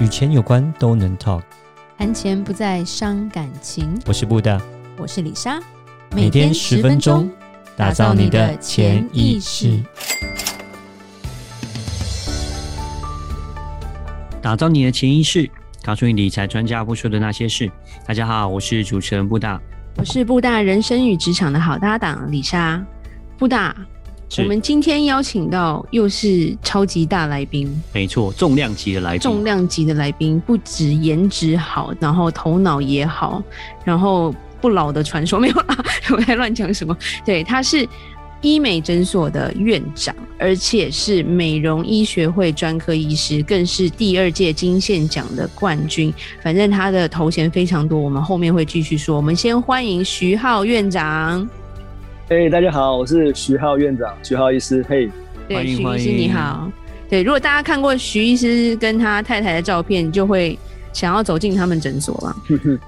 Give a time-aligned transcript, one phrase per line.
[0.00, 1.42] 与钱有关都能 talk，
[1.96, 3.96] 谈钱不再伤感情。
[4.06, 4.60] 我是布大，
[4.96, 5.60] 我是李莎，
[6.10, 7.30] 每天十分钟，
[7.76, 9.80] 打造你的潜意识，
[14.42, 15.48] 打造你的潜意识，
[15.84, 17.70] 告诉你理财专家不说的那些事。
[18.04, 19.60] 大家好，我是主持人布大，
[19.96, 22.84] 我是布大人生与职场的好搭档李莎，
[23.38, 23.74] 布大。
[24.42, 33.42] 我们今天邀请到又是超级大来宾，没错，重量级的来宾，重量级的来宾，不止颜值好，然后头脑也好，
[33.84, 36.96] 然后不老的传说没有啦，我在乱讲什么？
[37.24, 37.86] 对，他是
[38.40, 46.12] 医美诊所的院长，而且是美容医学会专科医师，更是第二届金线奖的冠军。
[46.42, 49.16] 反正他的头衔非常多，我们后面会继续说。
[49.16, 51.48] 我们先欢迎徐浩院长。
[52.26, 54.82] 嘿，hey, 大家好，我是徐浩院长，徐浩医师。
[54.88, 55.10] 嘿、hey，
[55.46, 56.70] 对，徐医师你好。
[57.06, 60.58] 对，如果大家看过徐医师跟他太太的照片，就会
[60.90, 62.36] 想要走进他们诊所了。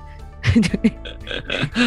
[0.54, 0.92] 对，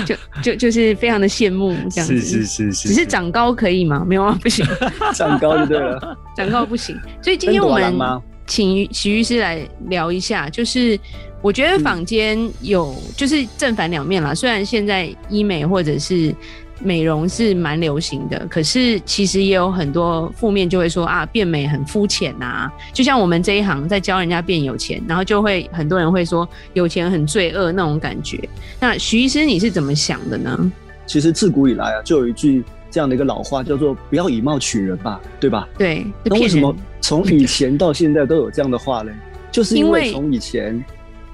[0.05, 2.19] 就就就是非常的羡慕这样子。
[2.19, 2.87] 是是是是。
[2.89, 4.05] 只是长高可以吗？
[4.07, 4.63] 没有啊，不行。
[5.15, 6.17] 长高就对了。
[6.37, 6.95] 长高不行。
[7.19, 10.99] 所以今天我们请徐医师来聊一下，就是
[11.41, 14.35] 我觉得坊间有就是正反两面啦。
[14.35, 16.35] 虽然现在医美或者是
[16.81, 22.71] 美容是蛮流行的，可是其实也有很多负面，就会说啊，变美很肤浅呐。
[22.93, 28.39] 就像我们这一行在教人家变有钱，然后就会很多人会说有钱很罪恶那种感觉。
[28.79, 30.71] 那徐医师你是怎么想的呢？
[31.05, 35.67] 其实自古以来啊，就有一句这样的一个老话，叫做“不要以貌取人”吧，对吧？
[35.77, 36.05] 对。
[36.23, 39.11] 那为什么从以前到现在都有这样的话呢？
[39.51, 40.81] 就是因为从以前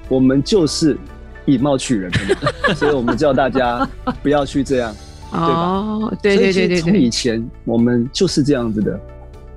[0.08, 0.98] 我们就是
[1.46, 3.88] 以貌取人的， 所以我们叫大家
[4.24, 4.96] 不要去这样。
[5.36, 9.00] 哦，对对对对对，从以前我们就是这样子的。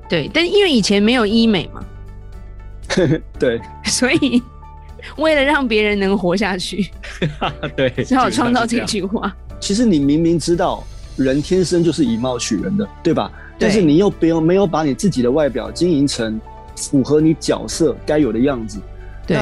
[0.09, 1.85] 对，但因为以前没有医美嘛，
[3.39, 4.43] 对，所以
[5.19, 6.91] 为了让别人能活下去，
[7.77, 9.35] 对，只好创造这句话。
[9.61, 10.83] 其实你明明知道
[11.17, 13.31] 人天生就是以貌取人的，对吧？
[13.59, 16.41] 对，但是你又没有没有把你自己的外表经营成
[16.75, 18.81] 符合你角色该有的样子，
[19.27, 19.37] 对，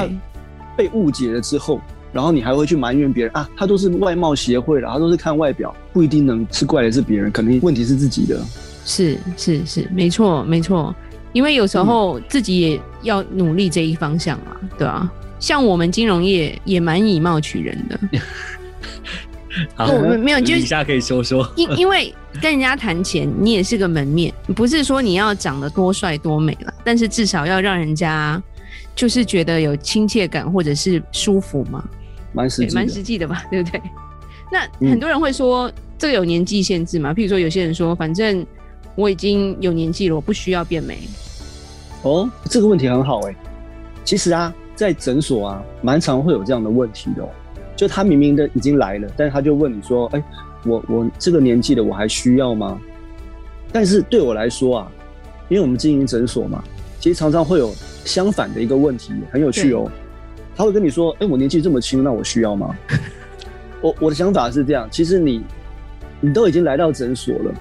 [0.75, 1.79] 被误解了之后。
[2.17, 3.47] 然后你还会去埋怨别人啊？
[3.55, 8.43] 他都是外貌协会的，他都是看外表，不一定能是怪的是别人，可能问题是自己的。
[8.83, 10.95] 是是是，没错没错，
[11.31, 15.07] 因为有时候自己也要努力这一方向嘛，嗯、对啊，
[15.39, 17.99] 像我们金融业也蛮以貌取人的。
[19.75, 21.47] 好，我没有，就底下可以说说。
[21.55, 22.11] 因因为
[22.41, 28.41] 跟人家谈钱，你也是个门面，不是说你要长得多帅多美了，但是至少要让人家
[28.95, 31.83] 就是觉得有亲切感或者是舒服嘛。
[32.37, 33.81] 蛮实际，蛮实际的吧， 对不对？
[34.51, 37.11] 那很多人会说，这个有年纪限制嘛？
[37.13, 38.45] 譬如说，有些人说，反正
[38.95, 40.99] 我已经有年纪了，我不需要变美。
[42.03, 43.35] 哦，这个问题很好哎。
[44.05, 47.29] 其实啊，在诊所啊，蛮常会有这样的问题的哦。
[47.75, 50.23] 就他明明的已经来了，但是他就问你说：“哎，
[50.65, 52.79] 我我这个年纪的我还需要吗？”
[53.73, 54.91] 但是对我来说啊，
[55.49, 56.63] 因为我们经营诊所嘛，
[56.99, 57.73] 其实常常会有
[58.05, 59.91] 相反的一个问题，很有趣哦。
[60.57, 62.75] 他会跟你说：“哎、欸，我年纪这么轻，那我需要吗？”
[63.79, 65.43] 我我的想法是这样，其实你
[66.19, 67.53] 你都已经来到诊所了，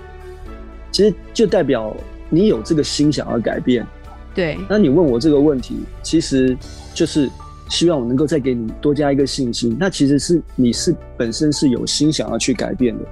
[0.91, 1.95] 其实就代表
[2.31, 3.87] 你有这个心想要改变。
[4.35, 4.57] 对。
[4.67, 6.57] 那你问我这个问题，其实
[6.95, 7.31] 就是
[7.69, 9.77] 希望我能够再给你多加一个信心。
[9.79, 13.05] 那其实是你是本身是有心想要去改变的。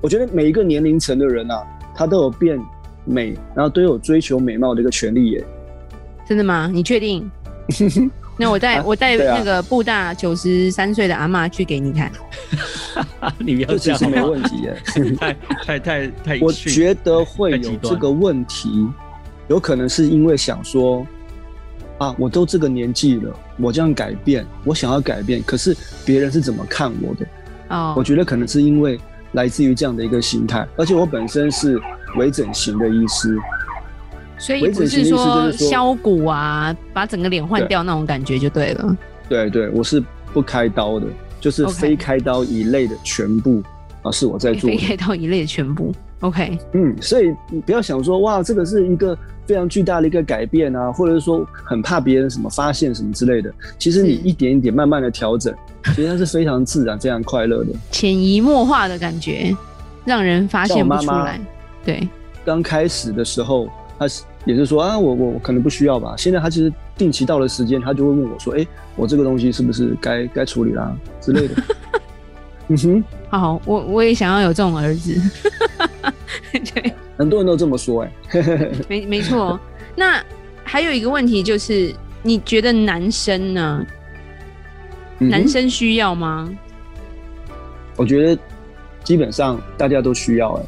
[0.00, 1.60] 我觉得每一个年龄层的人啊，
[1.96, 2.60] 他都有变
[3.04, 5.44] 美，然后都有追求美貌的一个权利耶。
[6.24, 6.70] 真的吗？
[6.72, 7.28] 你确定？
[8.38, 12.10] 那我带、啊、我带那个布大九十三岁的阿妈去给你看，
[13.38, 14.82] 你不要这样，是没问题耶，
[15.18, 15.34] 太
[15.64, 18.88] 太太太，我觉得会有这个问题，
[19.48, 21.06] 有可能是因为想说，
[21.98, 27.26] 啊，我都这个年纪了，我这样改变，我想要改变，可是别人是怎么看我的？
[27.68, 28.98] 哦，我觉得可能是因为
[29.32, 31.80] 来自于这样的一个心态，而且我本身是
[32.16, 33.36] 微整形的医师。
[34.42, 38.96] 所以不是说削骨啊，把整个脸换掉那种感觉就对了。
[39.28, 40.02] 对对，我是
[40.32, 41.06] 不开刀的，
[41.40, 43.62] 就是非开刀一类的全部
[44.02, 44.68] 啊，是我在做。
[44.68, 45.92] 非开刀一类的全部
[46.22, 46.58] ，OK。
[46.72, 49.16] 嗯，所以你不要想说哇，这个是一个
[49.46, 53.54] 非常巨大的一个改变啊，或者是说很怕别人什么发现什么之类的。
[53.78, 55.54] 其实你一点一点慢慢的调整，
[55.94, 59.56] 其实它是非常自然、非常快乐的， 潜移默化的感觉，
[60.04, 61.40] 让人发现不出来。
[61.84, 62.08] 对，
[62.44, 63.68] 刚开始的时候，
[64.06, 64.14] 他。
[64.44, 66.16] 也是说啊，我我可能不需要吧。
[66.18, 71.62] 现在他其实定期到了时间，他就会问我说：“哎、欸，我这个东西是不是该该处理啦之类的？”
[72.66, 75.14] 嗯哼，好，我我也想要有这种儿子。
[76.74, 78.12] 对，很多人都这么说、欸，
[78.42, 79.60] 哎，没没错。
[79.94, 80.20] 那
[80.64, 81.94] 还有一个问题就是，
[82.24, 83.86] 你觉得男生呢？
[85.20, 86.50] 嗯、男生需要吗？
[87.94, 88.42] 我觉得
[89.04, 90.66] 基本上大家都需要哎、欸，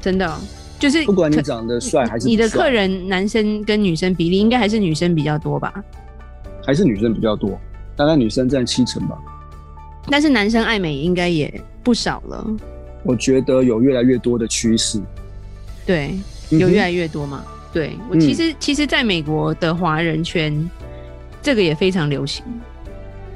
[0.00, 0.38] 真的、哦，
[0.80, 5.72] 就是不管你长得帅还是你的客人，男生跟女生比例应该还是女生比较多吧？
[6.64, 7.60] 还是女生比较多，
[7.94, 9.16] 大概女生占七成吧。
[10.08, 12.46] 但是男生爱美应该也不少了。
[13.02, 15.00] 我觉得有越来越多的趋势。
[15.86, 16.18] 对，
[16.48, 17.44] 有越来越多嘛？
[17.46, 20.68] 嗯、对我其实、嗯、其实在美国的华人圈，
[21.42, 22.42] 这个也非常流行，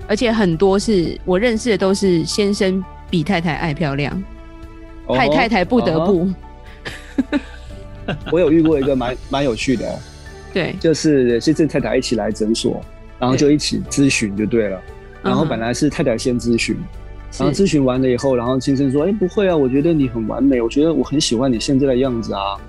[0.09, 4.11] 而且很多是我认识的都是先生比太太爱漂亮，
[5.09, 6.23] 害、哦、太太不得不。
[6.23, 6.35] 哦、
[8.31, 9.99] 我有遇过一个蛮蛮有趣的，
[10.53, 12.81] 对，就是先生太太一起来诊所，
[13.19, 14.81] 然后就一起咨询就对了。
[15.23, 16.77] 然后本来是太太先咨询，
[17.39, 22.61] 然后咨询完了以后，然后先生说：“哎，不会啊，我觉得你很完美，我觉得我很喜欢你现在的样子啊。”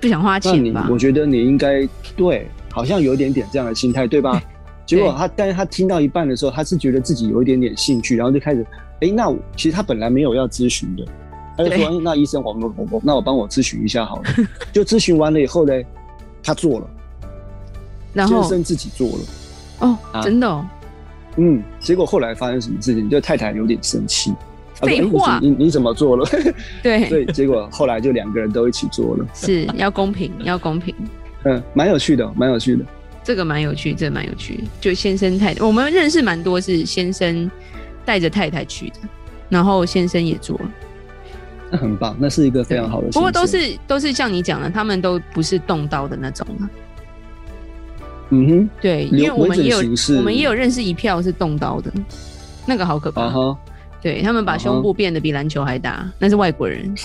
[0.00, 0.88] 不想花钱吧？
[0.90, 1.86] 我觉得你应该
[2.16, 4.42] 对，好像有一点点这样的心态，对吧？
[4.86, 8.66] 结果他，但是他听到一半的时候，他是觉得自己有一点点兴趣，然后就开始
[9.00, 11.04] ：“哎，那其实他本来没有要咨询的，
[11.56, 14.22] 他就说：‘哎，那医生，我我我，那我帮我咨询一下好了。’
[14.72, 15.72] 就咨询完了以后呢，
[16.42, 16.86] 他做了，
[18.12, 19.18] 然后先生自己做了。
[19.80, 20.66] 哦，真的哦。
[21.36, 23.08] 嗯，结果后来发生什么事情？
[23.08, 24.32] 就太太有点生气。
[24.74, 26.26] 废话，你你怎么做了？
[26.82, 29.24] 对，所以结果后来就两个人都一起做了。
[29.32, 30.94] 是要公平，要公平。
[31.44, 32.84] 嗯，蛮有趣的，蛮有趣的。
[33.22, 34.64] 这个蛮有趣，这个蛮有趣。
[34.80, 37.48] 就先生太太，我们认识蛮多是先生
[38.04, 38.96] 带着太太去的，
[39.48, 40.70] 然后先生也做了。
[41.72, 43.08] 那很棒，那是一个非常好的。
[43.12, 46.46] 不过都是都是像你讲的，他们都不是动刀的那种。
[48.28, 49.78] 嗯哼，对，因为我们也有
[50.18, 51.90] 我们也有认识一票是动刀的，
[52.66, 53.28] 那个好可怕。
[53.28, 53.56] Uh -huh.
[54.02, 56.12] 对，他们把胸部变得比篮球还大，uh -huh.
[56.18, 56.94] 那是外国人。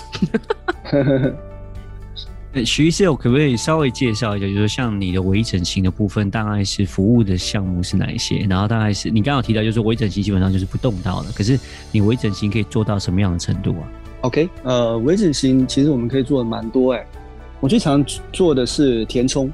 [2.64, 8.44] 徐医师，我可不可以稍微介绍一下，就是说像你的微整形的部分，大概是服务的项目是哪一些？
[8.48, 11.60] 然后大概是你刚刚提到，就是微整形基本上就是不动刀的，可是
[11.92, 13.84] 你微整形可以做到什么样的程度啊
[14.22, 17.06] ？OK，呃，微整形其实我们可以做的蛮多哎、欸，
[17.60, 19.50] 我最常做的是填充。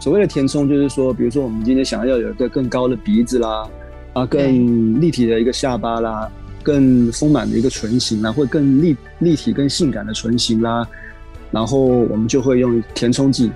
[0.00, 3.66] 所谓的填充，就是说，比如说我们今天想要有一个更高的鼻子啦，
[4.12, 6.30] 啊，更立体的一个下巴啦，
[6.62, 10.86] 更丰满的一个唇形啦，或更立立体、更性感的唇形啦，
[11.50, 13.50] 然后我们就会用填充剂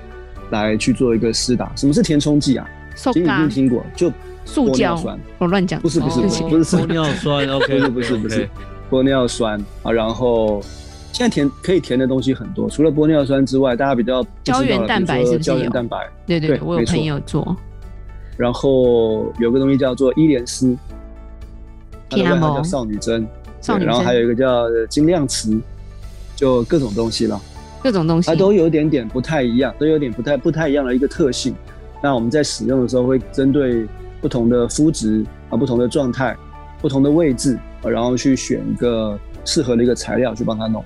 [0.51, 1.71] 来去做一个施打。
[1.77, 2.67] 什么是填充剂啊？
[2.94, 4.11] 其实你一定听过，就
[4.44, 5.19] 塑胶酸。
[5.39, 8.49] 我乱讲，不是不是不是不是玻尿酸，OK， 不是不是
[8.90, 10.62] 玻尿酸啊，然后。
[11.11, 15.38] 现在填可以填的东西很多，除了玻尿酸之外，大家比较胶原蛋白是不是？
[15.38, 17.56] 胶原蛋白，对对，对，我有朋友做。
[18.37, 20.76] 然后有个东西叫做伊莲丝，
[22.08, 23.26] 它的外号叫少女针，
[23.61, 23.88] 少女针。
[23.88, 25.58] 然后还有一个叫晶亮瓷，
[26.37, 27.41] 就各种东西了，
[27.82, 31.52] 各种东西，它都有点点不太一样，都有点不太不太一样的一个特性。
[32.00, 33.88] 那我们在使用的时候，会针对
[34.20, 36.37] 不同的肤质啊、不同的状态、
[36.81, 40.85] 不同的位置，然后去选一个适合的一个材料去帮他弄。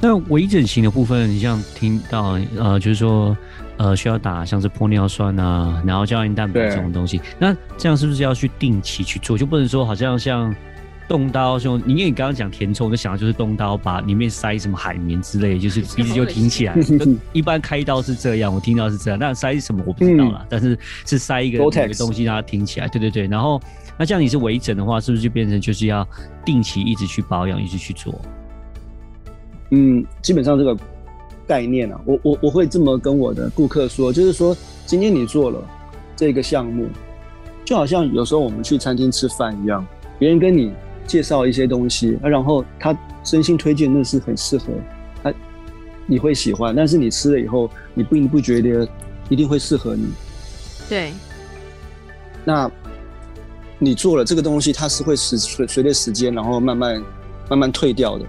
[0.00, 3.36] 那微整形的部分，你像听到呃，就是说
[3.78, 9.38] 呃，需要打像是玻尿酸啊，然后胶原蛋白这种东西，那这样是不是要去定期去做？
[9.38, 10.54] 就不能说好像像
[11.08, 16.74] 动刀，就因为你刚刚讲填充，我就想到就是动刀把里面塞什么海绵之类，就是 鼻子就挺起来。
[17.32, 19.18] 一般开刀是这样，我听到是这样。
[19.18, 22.88] 那塞什么我不知道啦，嗯、但是是塞一个一个东西让它挺起来。
[22.88, 23.26] 对对对。
[23.26, 23.60] 然后
[23.96, 26.06] 那这样你是微整的话，是不是就变成就是要
[26.44, 28.14] 定期一直去保养，一直去做？
[29.70, 30.76] 嗯，基本上这个
[31.46, 35.62] 概念啊，我我我会这么跟我的顾客说，就是说，今天你做了
[36.14, 36.88] 这个项目，
[37.64, 39.84] 就好像有时候我们去餐厅吃饭一样，
[40.18, 40.72] 别人跟你
[41.06, 44.66] 介绍一些东西，然后他真心推荐，那是很适合
[45.22, 45.32] 他，
[46.06, 48.88] 你会喜欢，但是你吃了以后，你并不觉得
[49.28, 50.08] 一定会适合你。
[50.88, 51.12] 对。
[52.44, 52.70] 那
[53.78, 57.02] 你做了这个东西，它是会随随随着时间，然后慢慢
[57.48, 58.24] 慢慢退掉的。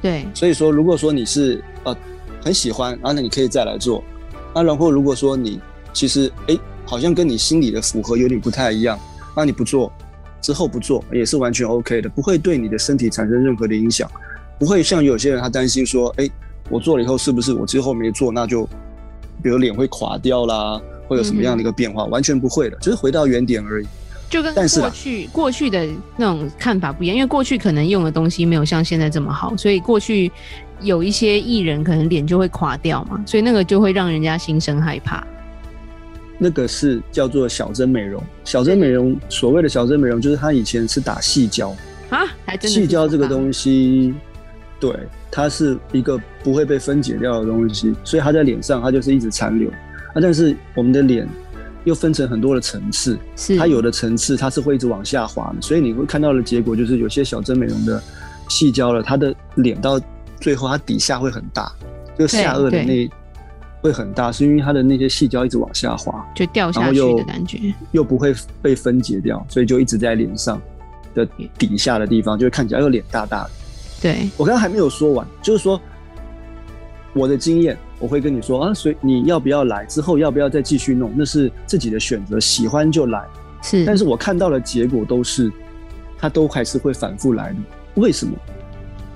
[0.00, 1.96] 对，所以说，如果说你是呃
[2.42, 4.02] 很喜欢，啊，那你可以再来做，
[4.54, 5.60] 啊，然后如果说你
[5.92, 6.56] 其实哎
[6.86, 8.98] 好像跟你心里的符合有点不太一样，
[9.36, 9.92] 那你不做，
[10.40, 14.10] 之后不做也是完全 OK 的，不会对你的身体产生任何的影响，
[14.58, 16.28] 不会像有些人他担心说，哎，
[16.70, 18.64] 我做了以后是不是我之后没做，那就
[19.42, 22.04] 比如脸会垮掉啦，会有什么样的一个变化？
[22.04, 23.86] 嗯、完全不会的，就是回到原点而已。
[24.30, 30.30] 就跟过去过去的那种看法不一样，因为过去可能用的东西没有像现在这么好，所以过去
[30.82, 35.26] 有一些艺人可能脸就会垮掉嘛，所以那个就会让人家心生害怕。
[36.38, 41.74] 那个是叫做小针美容，小针美容所谓的小针美容就是它以前是打细胶。
[42.08, 42.24] 啊，
[42.62, 44.14] 细胶这个东西，
[44.80, 44.90] 对，
[45.30, 49.68] 它是一个不会被分解掉的东西，所以它在脸上它就是一直残留。
[49.68, 51.28] 啊，但是我们的脸。
[51.84, 53.56] 又分成很多的层次，是。
[53.56, 58.02] 它有的层次它是会一直往下滑的，所以你会看到的结果就是有些小针美容的
[58.48, 59.98] 细胶了，它的脸到
[60.38, 61.72] 最后它底下会很大，
[62.18, 63.08] 就下颚的那
[63.80, 70.60] 会很大，是因为它的那些细胶一直往下滑，就掉下去的感觉，又不会被分解掉，所以就一直在脸上
[71.14, 71.26] 的
[71.58, 73.50] 底下的地方就会看起来又脸大大的。
[74.00, 75.80] 对，我刚刚还没有说完，就是说
[77.12, 77.76] 我的经验。
[78.00, 79.84] 我会跟你说啊，所以你要不要来？
[79.86, 81.12] 之后要不要再继续弄？
[81.16, 83.26] 那是自己的选择，喜欢就来。
[83.60, 85.50] 是，但是我看到的结果都是，
[86.16, 87.56] 他都还是会反复来的。
[87.96, 88.32] 为什么？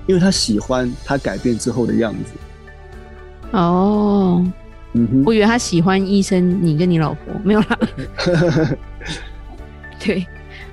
[0.05, 2.33] 因为他喜欢他改变之后的样子。
[3.53, 4.43] 哦，
[4.93, 7.79] 嗯哼，我以为他喜欢医生，你跟你老婆没有啦。
[10.03, 10.25] 对，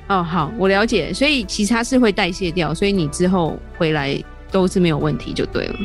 [0.09, 1.15] 哦，好，我了解。
[1.15, 4.19] 所以其实他是会代谢掉，所以你之后回来
[4.51, 5.77] 都是没有问题，就对了。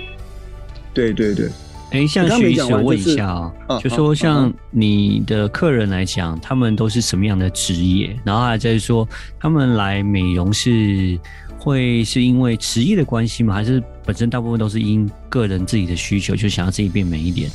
[0.94, 1.50] 对对对。
[1.92, 8.18] 哎、欸，像徐医师，我问一下啊、喔，就说像你的客人来讲，他们都是什么样的职业？
[8.24, 9.08] 然后还在说，
[9.40, 11.18] 他们来美容是
[11.58, 13.54] 会是因为职业的关系吗？
[13.54, 17.50] 还是本身大部分都是因个人自己的需求，就想要自己变美一点？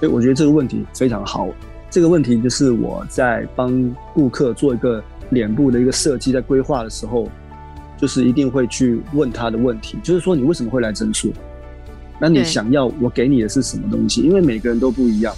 [0.00, 1.48] 对，我觉得这个问题非常好。
[1.88, 7.30] 这个问题就是我在帮顾客做一个脸部的一个设计，在规划的时候，
[7.96, 11.30] 就是一定会去问他的问题，就是说你为什么会来诊所？
[12.20, 14.22] 那你想要我给你的是什么东西？
[14.22, 15.34] 因为每个人都不一样，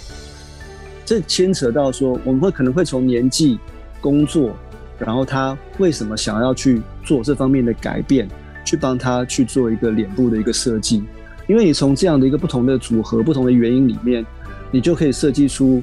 [1.05, 3.59] 这牵扯到说我们会可能会从年纪、
[4.01, 4.55] 工作，
[4.99, 8.27] 然后他为什么想要去做这方面的改变，
[8.63, 11.03] 去帮他去做一个脸部的一个设计。
[11.47, 14.23] 因为你从这样的一个不同的组合、不同的原因里面，
[14.69, 15.81] 你就可以设计出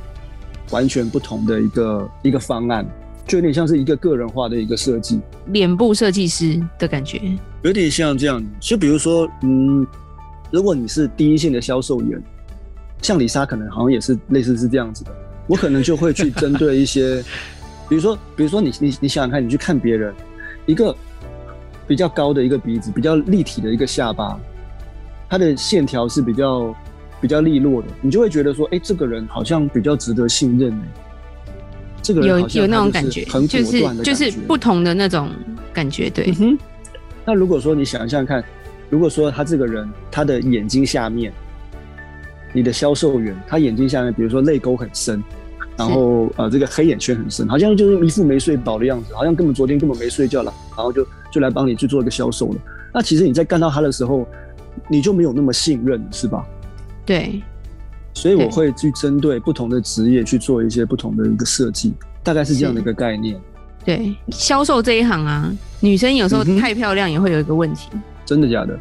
[0.71, 2.87] 完全不同的一个一个方案，
[3.27, 5.21] 就有点像是一个个人化的一个设计。
[5.47, 7.21] 脸部设计师的感觉，
[7.63, 8.41] 有点像这样。
[8.61, 9.87] 就比如说，嗯。
[10.53, 12.23] 如果你是第一线的销售员，
[13.03, 15.11] 像李莎可能好像也是类似是这样子的，
[15.49, 17.21] 我可能就会去针对一些，
[17.88, 20.14] 比如说，比如说你你你想想看，你去看别人，
[20.66, 20.95] 一个
[21.87, 24.38] 比较高的一个鼻子，比较立体的一个下巴，
[25.28, 26.75] 他的线条是比较
[27.21, 30.78] 比较利落的，你就会觉得说，哎，这个人好像比较值得信任。
[32.02, 35.31] 这个有有那种感觉，就是就是不同的那种
[35.73, 36.31] 感觉，对。
[36.31, 36.59] 嗯哼。
[37.25, 38.45] 那如果说你想象看。
[38.88, 41.33] 如果说他这个人，他的眼睛下面，
[42.52, 45.21] 你的销售员，他眼睛下面，比如说泪沟很深，
[45.76, 52.56] 然后呃这个黑眼圈很深，好像就是一副没睡饱的样子，好像根本昨天根本没睡觉了，然后就就来帮你去做一个销售了。
[52.92, 54.26] 那其实你在干到他的时候，
[54.88, 56.45] 你就没有那么信任，是吧？
[57.04, 57.42] 对。
[58.14, 61.92] 所以我会去针对不同的职业去做一些不同的一个设计，
[62.23, 63.38] 大概是这样的一个概念。
[63.85, 67.90] 对，销售这一行啊，女生有时候太漂亮也会有一个问题。
[67.92, 68.76] 嗯真的假的？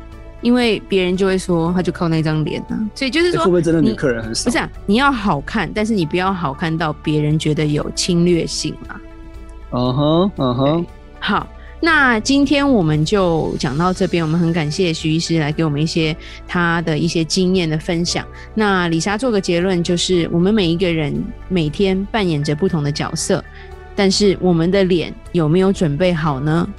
[0.46, 4.46] 因为别人就会说，他就靠那张脸啊，所以就是说，会不会真的女客人很少？
[4.46, 9.02] 不是啊，你要好看，但是你不要好看到别人觉得有侵略性啊。
[9.72, 10.86] 嗯哼，嗯哼。
[11.20, 11.48] 好，
[11.80, 16.16] 那今天我们就讲到这边，我们很感谢徐医师来给我们一些
[16.48, 18.24] 他的一些经验的分享。
[18.54, 21.12] 那李莎做个结论，就是我们每一个人
[21.50, 23.44] 每天扮演着不同的角色，
[23.96, 26.70] 但是我们的脸有没有准备好呢？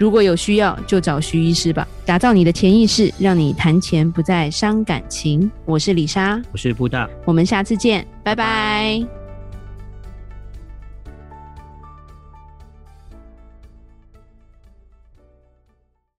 [0.00, 1.86] 如果有需要，就找徐医师吧。
[2.06, 5.48] 打造你的潜意识，让你谈钱不再伤感情。
[5.66, 9.19] 我是李莎，我是布大，我们下次见，拜拜。